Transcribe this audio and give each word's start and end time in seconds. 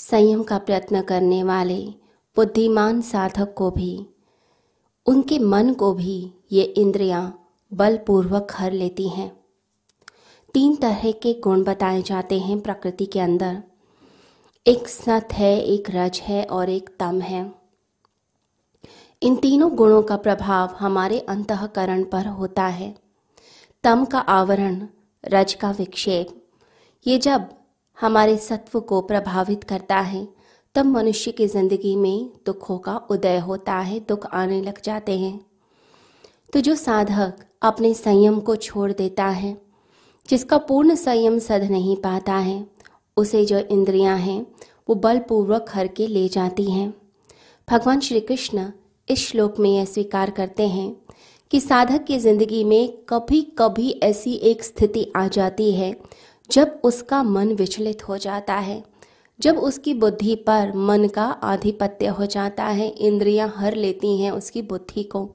संयम 0.00 0.42
का 0.42 0.58
प्रयत्न 0.58 1.02
करने 1.02 1.42
वाले 1.42 1.94
बुद्धिमान 2.36 3.00
साधक 3.00 3.54
को 3.54 3.70
भी, 3.70 4.06
उनके 5.06 5.38
मन 5.38 5.72
को 5.74 5.94
भी 5.94 6.32
ये 6.52 6.62
इंद्रियाँ 6.62 7.50
बलपूर्वक 7.72 8.48
हर 8.52 8.72
लेती 8.72 9.08
हैं। 9.08 9.40
तीन 10.54 10.76
तरह 10.76 11.10
के 11.12 11.40
गुण 11.40 11.64
बताए 11.64 12.02
जाते 12.02 12.38
हैं 12.38 12.60
प्रकृति 12.60 13.06
के 13.06 13.20
अंदर। 13.20 13.62
एक 14.66 14.88
सत 14.88 15.28
है, 15.32 15.60
एक 15.60 15.90
रज 15.90 16.20
है 16.24 16.44
और 16.44 16.70
एक 16.70 16.90
तम 17.00 17.20
है। 17.20 17.52
इन 19.22 19.36
तीनों 19.36 19.74
गुणों 19.76 20.02
का 20.02 20.16
प्रभाव 20.16 20.76
हमारे 20.78 21.20
अंतकरण 21.20 22.04
पर 22.04 22.26
होता 22.26 22.66
है। 22.66 22.94
तम 23.84 24.04
का 24.04 24.18
आवरण, 24.18 24.86
रज 25.24 25.54
का 25.54 25.70
विक्षेप, 25.70 26.50
ये 27.06 27.18
जब 27.18 27.59
हमारे 28.00 28.36
सत्व 28.36 28.80
को 28.80 29.00
प्रभावित 29.00 29.64
करता 29.64 29.98
है, 30.00 30.28
तब 30.74 30.86
मनुष्य 30.86 31.30
की 31.30 31.46
ज़िंदगी 31.46 31.96
में 31.96 32.30
दुखों 32.46 32.78
का 32.78 32.96
उदय 33.10 33.38
होता 33.38 33.78
है, 33.78 34.00
दुख 34.00 34.26
आने 34.26 34.60
लग 34.62 34.80
जाते 34.84 35.18
हैं। 35.18 35.40
तो 36.52 36.60
जो 36.60 36.74
साधक 36.74 37.44
अपने 37.62 37.94
संयम 37.94 38.40
को 38.40 38.56
छोड़ 38.56 38.92
देता 38.92 39.26
है, 39.26 39.56
जिसका 40.28 40.58
पूर्ण 40.58 40.94
संयम 40.94 41.38
सध 41.38 41.68
नहीं 41.70 41.96
पाता 41.96 42.34
है, 42.34 42.66
उसे 43.16 43.44
जो 43.44 43.58
इंद्रियाँ 43.58 44.16
हैं, 44.18 44.46
वो 44.88 44.94
बलपूर्वक 44.94 45.66
हर 45.74 45.86
के 45.86 46.06
ले 46.06 46.28
जाती 46.28 46.70
हैं। 46.70 46.92
भगवान 47.68 48.00
श्री 48.00 48.20
कृष्ण 48.20 48.66
इस 49.08 49.28
श्लोक 49.28 49.58
में 49.58 49.70
यह 49.70 49.84
स्वीकार 49.84 50.30
करते 50.30 50.68
हैं 50.68 50.96
कि 51.50 51.60
साधक 51.60 52.04
की 52.04 52.18
ज़िंदगी 52.18 52.64
में 52.64 52.92
कभी 53.08 53.42
कभी 53.58 53.90
ऐसी 54.02 54.32
एक 54.32 54.64
स्थिति 54.64 55.12
आ 55.16 55.26
जाती 55.28 55.72
है 55.72 55.94
जब 56.52 56.80
उसका 56.84 57.22
मन 57.22 57.52
विचलित 57.52 58.08
हो 58.08 58.16
जाता 58.18 58.54
है, 58.54 58.82
जब 59.40 59.58
उसकी 59.58 59.94
बुद्धि 59.94 60.34
पर 60.34 60.72
मन 60.76 61.06
का 61.08 61.24
आधिपत्य 61.24 62.06
हो 62.06 62.26
जाता 62.26 62.64
है, 62.64 62.88
इंद्रियाँ 62.88 63.52
हर 63.56 63.74
लेती 63.74 64.16
हैं 64.20 64.30
उसकी 64.30 64.62
बुद्धि 64.62 65.02
को 65.02 65.34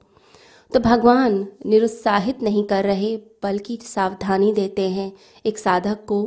तो 0.72 0.80
भगवान 0.80 1.46
निरुत्साहित 1.66 2.42
नहीं 2.42 2.64
कर 2.64 2.84
रहे, 2.84 3.16
बल्कि 3.16 3.78
सावधानी 3.82 4.52
देते 4.52 4.88
हैं 4.90 5.12
एक 5.46 5.58
साधक 5.58 6.04
को 6.04 6.22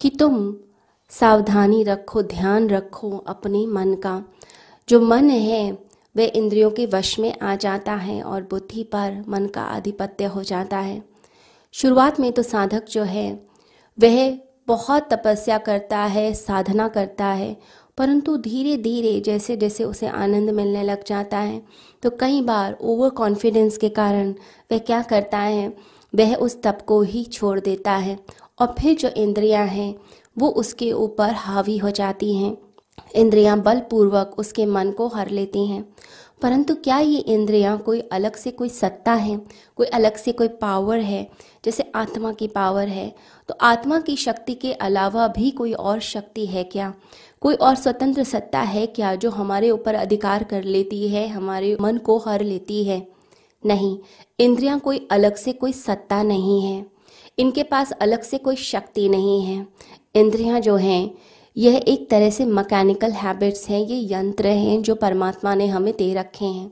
कि 0.00 0.10
तुम 0.10 0.56
सावधानी 1.10 1.82
रखो, 1.82 2.22
ध्यान 2.22 2.68
रखो 2.68 3.16
अपने 3.18 3.66
मन 3.66 3.94
का। 3.94 4.22
जो 4.88 5.00
मन 5.00 5.30
है 5.30 5.72
वह 6.16 6.32
इंद्रियों 6.34 6.70
के 6.70 6.86
वश 6.86 7.18
में 7.18 7.38
आ 7.38 7.54
जाता 7.56 7.94
है 7.94 8.22
और 8.22 8.42
बुद्धि 8.42 8.82
पर 8.82 9.24
मन 9.28 9.46
का 9.46 9.62
आधिपत्य 9.62 10.24
हो 10.24 10.42
जाता 10.42 10.78
है। 10.78 11.02
शुरुआत 11.72 12.20
में 12.20 12.32
तो 12.32 12.42
साधक 12.42 12.86
जो 12.86 13.02
है 13.02 13.49
वह 14.00 14.38
बहुत 14.68 15.08
तपस्या 15.12 15.58
करता 15.58 15.98
है, 15.98 16.32
साधना 16.34 16.88
करता 16.88 17.26
है, 17.26 17.56
परंतु 17.98 18.36
धीरे 18.36 18.76
धीरे 18.76 19.18
जैसे 19.20 19.56
जैसे 19.56 19.84
उसे 19.84 20.06
आनंद 20.06 20.50
मिलने 20.50 20.82
लग 20.82 21.04
जाता 21.06 21.38
है 21.38 21.62
तो 22.02 22.10
कई 22.10 22.40
बार 22.42 22.76
ओवर 22.80 23.08
कॉन्फिडेंस 23.10 23.76
के 23.78 23.88
कारण 23.88 24.30
वह 24.72 24.78
क्या 24.78 25.00
करता 25.02 25.38
है, 25.38 25.68
वह 26.12 26.34
उस 26.34 26.60
तप 26.62 26.78
को 26.86 27.00
ही 27.02 27.24
छोड़ 27.24 27.58
देता 27.60 27.92
है 27.92 28.18
और 28.60 28.74
फिर 28.78 28.96
जो 28.96 29.08
इंद्रियाँ 29.16 29.66
हैं, 29.66 29.94
वो 30.36 30.48
उसके 30.48 30.92
ऊपर 30.92 31.32
हावी 31.34 31.76
हो 31.78 31.90
जाती 31.90 32.34
हैं। 32.36 32.56
इंद्रियाँ 33.14 33.60
बलपूर्वक 33.60 34.34
उसके 34.38 34.66
मन 34.66 34.90
को 34.90 35.06
हर 35.08 35.28
लेती 35.30 35.66
हैं। 35.66 35.84
परंतु 36.42 36.74
क्या 36.74 36.98
ये 36.98 37.18
इंद्रियाँ 37.18 37.76
कोई 37.78 38.00
अलग 38.12 38.36
से 38.36 38.50
कोई 38.50 38.68
सत्ता 38.68 39.12
है, 39.12 39.36
कोई 39.76 39.86
अलग 39.86 40.16
से 40.16 40.32
कोई 40.32 40.48
पावर 40.48 40.98
है? 40.98 41.26
जैसे 41.64 41.90
आत्मा 41.94 42.32
की 42.32 42.46
पावर 42.48 42.88
है 42.88 43.12
तो 43.48 43.54
आत्मा 43.60 43.98
की 44.00 44.16
शक्ति 44.16 44.54
के 44.54 44.72
अलावा 44.72 45.26
भी 45.28 45.50
कोई 45.50 45.72
और 45.72 46.00
शक्ति 46.00 46.46
है 46.46 46.64
क्या? 46.64 46.92
कोई 47.40 47.54
और 47.54 47.74
स्वतंत्र 47.74 48.24
सत्ता 48.24 48.60
है 48.60 48.86
क्या 48.86 49.14
जो 49.14 49.30
हमारे 49.30 49.70
ऊपर 49.70 49.94
अधिकार 49.94 50.44
कर 50.44 50.64
लेती 50.64 51.08
है, 51.08 51.26
हमारे 51.28 51.76
मन 51.80 51.98
को 51.98 52.18
हर 52.18 52.42
लेती 52.42 52.84
है? 52.84 53.06
नहीं, 53.64 53.98
इंद्रियाँ 54.38 54.78
कोई 54.78 55.06
अलग 55.10 55.34
से 55.34 55.52
कोई 55.52 55.72
सत्ता 55.72 56.22
नहीं 56.22 56.60
है। 56.62 56.84
इनके 57.38 57.62
पास 57.62 57.92
अलग 57.92 58.22
से 58.22 58.38
कोई 58.38 58.56
शक्ति 58.56 59.08
नहीं 59.08 59.42
है। 59.42 59.66
इंद्रियाँ 60.14 60.60
जो 60.60 60.76
हैं 60.76 61.10
यह 61.60 61.80
एक 61.88 62.08
तरह 62.10 62.30
से 62.30 62.44
मैकेनिकल 62.46 63.12
हैबिट्स 63.12 63.68
हैं, 63.68 63.80
ये 63.80 64.06
यंत्र 64.12 64.46
हैं 64.48 64.82
जो 64.82 64.94
परमात्मा 64.96 65.54
ने 65.54 65.66
हमें 65.66 65.92
दे 65.98 66.12
रखे 66.14 66.44
हैं। 66.44 66.70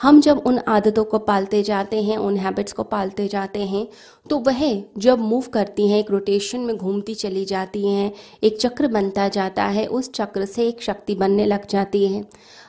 हम 0.00 0.20
जब 0.20 0.42
उन 0.46 0.58
आदतों 0.58 1.04
को 1.04 1.18
पालते 1.18 1.62
जाते 1.62 2.02
हैं, 2.02 2.16
उन 2.16 2.36
हैबिट्स 2.36 2.72
को 2.72 2.82
पालते 2.84 3.26
जाते 3.28 3.62
हैं 3.62 3.86
तो 4.30 4.38
वह 4.38 4.62
जब 4.98 5.18
मूव 5.20 5.44
करती 5.52 5.88
हैं, 5.88 5.98
एक 5.98 6.10
रोटेशन 6.10 6.60
में 6.60 6.76
घूमती 6.76 7.14
चली 7.14 7.44
जाती 7.44 7.86
हैं, 7.86 8.12
एक 8.42 8.58
चक्र 8.60 8.88
बनता 8.88 9.28
जाता 9.28 9.64
है, 9.66 9.86
उस 9.86 10.10
चक्र 10.12 10.44
से 10.44 10.68
एक 10.68 10.82
शक्ति 10.82 11.14
बनने 11.14 11.46
लग 11.46 11.66
जाती 11.66 12.06
है। 12.06 12.24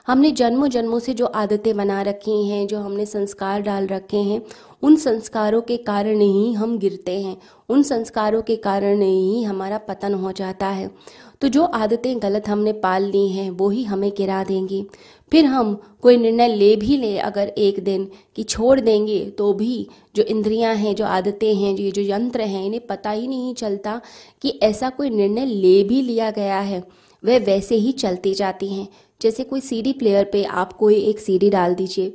हमने 0.08 0.32
जन्मों 0.32 0.68
जन्मों 0.68 1.00
से 1.00 1.14
जो 1.14 1.26
आदतें 1.26 1.76
बना 1.78 2.02
रखी 2.02 2.46
हैं, 2.48 2.66
जो 2.68 2.80
हमने 2.80 3.06
संस्कार 3.06 3.62
डाल 3.62 3.88
रखे 3.88 4.18
हैं, 4.20 4.42
उन 4.84 4.96
संस्कारों 4.96 5.62
के 5.62 5.78
कारण 5.80 6.22
ही 6.22 6.54
हम 6.54 6.78
गिरते 6.78 7.20
हैं, 7.22 7.38
उन 7.70 7.84
संस्कारों 7.84 8.42
के 8.42 8.56
कारण 8.56 9.02
ही 9.02 9.44
हमारा 9.44 9.78
पतन 9.80 10.14
हो 10.14 10.32
जाता 10.32 10.68
है। 10.68 10.90
तो 11.44 11.50
जो 11.50 11.64
आदतें 11.64 12.22
गलत 12.22 12.48
हमने 12.48 12.74
पाल 12.74 13.04
ली 13.04 13.30
हैं, 13.30 13.50
वो 13.50 13.70
ही 13.70 13.84
हमें 13.84 14.12
गिरा 14.18 14.44
देंगी। 14.44 14.86
फिर 15.32 15.46
हम 15.46 15.82
कोई 16.02 16.18
निर्णय 16.18 16.48
ले 16.48 16.76
भी 16.76 16.98
ले, 16.98 17.18
अगर 17.18 17.48
एक 17.48 17.84
दिन 17.84 18.12
कि 18.36 18.44
छोड़ 18.44 18.80
देंगे 18.80 19.26
तो 19.26 19.54
भी 19.54 19.88
जो 20.16 20.24
इंद्रियाँ 20.24 20.76
हैं, 20.76 20.96
जो 20.96 21.06
आदतें 21.06 21.56
हैं 21.56 21.76
जो 21.76 21.84
ये 21.84 21.92
जो 21.92 22.02
यंत्र 22.02 22.42
हैं, 22.42 22.66
इन्हें 22.66 22.88
पता 22.88 23.12
ही 23.12 23.28
नहीं 23.28 23.54
चलता 23.54 24.02
कि 24.42 24.60
ऐसा 24.64 24.90
कोई 24.90 25.10
निर्णय 25.10 25.46
ले 25.46 25.84
भी 25.84 26.02
लिया 26.02 26.32
गया 26.32 26.60
है। 26.60 26.84
वह 27.26 27.40
वैसे 27.40 27.76
ही 27.76 27.92
चलती 27.92 28.34
जाती 28.34 28.68
हैं। 28.68 28.88
जैसे 29.22 29.44
कोई 29.44 29.60
सीडी 29.60 29.94
प्लेयर 29.94 30.30
पे 30.34 30.44
आप 30.44 30.74
कोई 30.74 30.96
एक 30.96 31.20
सीडी 31.20 31.50
डाल 31.50 31.76
दीजिए। 31.76 32.14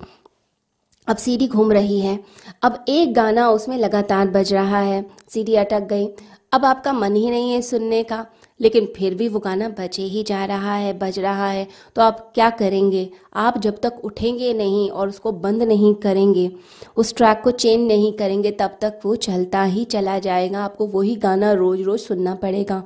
अब 1.06 1.17
सीडी 1.17 1.49
घूम 1.49 1.72
रही 1.72 2.00
है। 2.00 2.25
अब 2.62 2.84
एक 2.88 3.15
गाना 3.15 3.50
उसमें 3.50 3.78
लगातार 3.78 4.28
बज 4.28 4.53
रहा 4.55 4.81
है। 4.81 5.11
सीडी 5.28 5.55
अटक 5.55 5.81
गई। 5.81 6.09
अब 6.53 6.65
आपका 6.65 6.93
मन 6.93 7.17
ही 7.17 7.31
नहीं 7.31 7.53
है 7.53 7.62
सुनने 7.62 8.03
का। 8.03 8.27
लेकिन 8.60 8.92
फिर 8.96 9.14
भी 9.14 9.28
वो 9.28 9.38
गाना 9.38 9.69
बजे 9.69 10.02
ही 10.02 10.22
जा 10.22 10.44
रहा 10.44 10.74
है, 10.74 10.98
बज 10.98 11.19
रहा 11.19 11.46
है। 11.46 11.69
तो 11.96 12.02
आप 12.02 12.32
क्या 12.34 12.50
करेंगे? 12.50 13.10
आप 13.34 13.58
जब 13.58 13.78
तक 13.82 14.00
उठेंगे 14.04 14.52
नहीं 14.54 14.91
और 14.91 15.08
उसको 15.08 15.32
बंद 15.32 15.62
नहीं 15.62 15.94
करेंगे, 15.94 16.52
उस 16.96 17.14
ट्रैक 17.16 17.41
को 17.44 17.50
चेंज 17.50 17.88
नहीं 17.88 18.12
करेंगे, 18.12 18.50
तब 18.50 18.78
तक 18.80 19.00
वो 19.04 19.16
चलता 19.16 19.62
ही 19.62 19.84
चला 19.84 20.19
जाएगा। 20.19 20.64
आपको 20.64 20.86
वही 20.86 21.16
गाना 21.16 21.52
रोज़ 21.52 21.82
रोज़ 21.82 22.00
सुनना 22.00 22.34
पड़ेगा। 22.34 22.82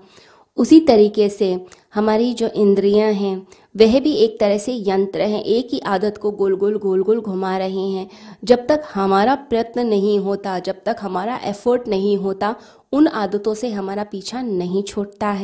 उसी 0.56 0.80
तरीके 0.80 1.28
से 1.28 1.66
हमारी 1.94 2.34
जो 2.34 2.48
इंद्रियाँ 2.48 3.12
हैं, 3.12 3.46
वह 3.76 4.00
भी 4.00 4.12
एक 4.12 4.40
तरह 4.40 4.58
से 4.58 4.74
यंत्र 4.86 5.20
हैं। 5.20 5.42
एक 5.42 5.68
ही 5.72 5.78
आदत 5.78 6.18
को 6.18 6.30
गोल 6.30 6.56
गोल 6.56 6.78
गोल 6.78 7.02
गोल 7.02 7.20
घुमा 7.20 7.56
रहे 7.56 7.88
हैं। 7.88 8.08
जब 8.44 8.66
तक 8.66 8.82
हमारा 8.94 9.34
प्रयत्न 9.34 9.86
नहीं 9.86 10.18
होता, 10.18 10.58
जब 10.58 10.74
तक 10.86 10.96
हमारा 11.00 11.40
एफर्ट 11.44 11.88
नहीं 11.88 12.16
होता, 12.16 12.54
उन 12.92 13.06
आदतों 13.06 13.54
से 13.54 13.70
हमारा 13.70 14.04
पीछा 14.04 14.42
नहीं 14.42 14.82
छूटता 14.82 15.28
है। 15.28 15.40